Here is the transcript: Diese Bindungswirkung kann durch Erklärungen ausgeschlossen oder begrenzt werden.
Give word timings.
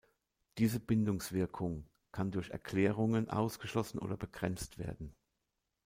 Diese 0.57 0.79
Bindungswirkung 0.79 1.87
kann 2.11 2.31
durch 2.31 2.49
Erklärungen 2.49 3.29
ausgeschlossen 3.29 3.99
oder 3.99 4.17
begrenzt 4.17 4.79
werden. 4.79 5.13